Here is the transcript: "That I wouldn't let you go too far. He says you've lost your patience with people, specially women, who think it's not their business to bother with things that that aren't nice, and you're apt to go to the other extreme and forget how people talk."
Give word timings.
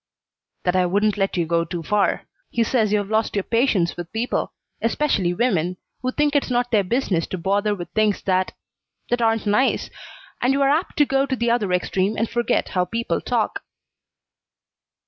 "That 0.63 0.75
I 0.75 0.87
wouldn't 0.87 1.15
let 1.15 1.37
you 1.37 1.45
go 1.45 1.63
too 1.63 1.83
far. 1.83 2.23
He 2.49 2.63
says 2.63 2.91
you've 2.91 3.11
lost 3.11 3.35
your 3.35 3.43
patience 3.43 3.95
with 3.95 4.11
people, 4.11 4.51
specially 4.89 5.31
women, 5.31 5.77
who 6.01 6.11
think 6.11 6.35
it's 6.35 6.49
not 6.49 6.71
their 6.71 6.83
business 6.83 7.27
to 7.27 7.37
bother 7.37 7.75
with 7.75 7.87
things 7.91 8.19
that 8.23 8.53
that 9.11 9.21
aren't 9.21 9.45
nice, 9.45 9.91
and 10.41 10.53
you're 10.53 10.67
apt 10.71 10.97
to 10.97 11.05
go 11.05 11.27
to 11.27 11.35
the 11.35 11.51
other 11.51 11.71
extreme 11.71 12.17
and 12.17 12.27
forget 12.31 12.69
how 12.69 12.83
people 12.85 13.21
talk." 13.21 13.61